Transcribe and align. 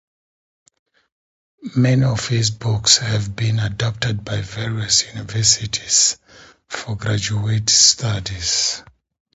Many 1.77 2.05
of 2.05 2.27
his 2.29 2.49
books 2.49 2.97
have 2.97 3.35
been 3.35 3.59
adopted 3.59 4.25
by 4.25 4.41
various 4.41 5.05
universities 5.13 6.17
for 6.67 6.95
graduate 6.97 7.69
studies. 7.69 8.81